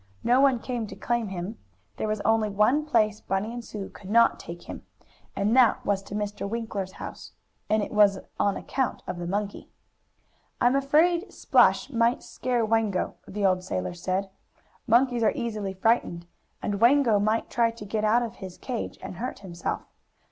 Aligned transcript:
No 0.23 0.41
one 0.41 0.57
came 0.57 0.87
to 0.87 0.95
claim 0.95 1.27
him. 1.27 1.59
There 1.97 2.07
was 2.07 2.21
only 2.21 2.49
one 2.49 2.85
place 2.87 3.21
Bunny 3.21 3.53
and 3.53 3.63
Sue 3.63 3.89
could 3.89 4.09
not 4.09 4.39
take 4.39 4.63
him, 4.63 4.83
and 5.35 5.55
that 5.55 5.85
was 5.85 6.01
to 6.01 6.15
Mr. 6.15 6.49
Winkler's 6.49 6.93
house, 6.93 7.33
and 7.69 7.83
it 7.83 7.91
was 7.91 8.17
on 8.39 8.57
account 8.57 9.03
of 9.05 9.19
the 9.19 9.27
monkey. 9.27 9.69
"I'm 10.59 10.75
afraid 10.75 11.31
Splash 11.31 11.91
might 11.91 12.23
scare 12.23 12.65
Wango," 12.65 13.13
the 13.27 13.45
old 13.45 13.63
sailor 13.63 13.93
said. 13.93 14.31
"Monkeys 14.87 15.21
are 15.21 15.33
easily 15.35 15.75
frightened, 15.75 16.25
and 16.63 16.81
Wango 16.81 17.19
might 17.19 17.51
try 17.51 17.69
to 17.69 17.85
get 17.85 18.03
out 18.03 18.23
of 18.23 18.37
his 18.37 18.57
cage 18.57 18.97
and 19.03 19.17
hurt 19.17 19.37
himself. 19.41 19.83